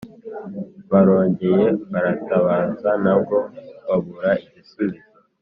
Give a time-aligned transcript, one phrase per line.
[0.91, 3.37] barongeye baratabaza, nabwo
[3.87, 5.07] babura igisubizo,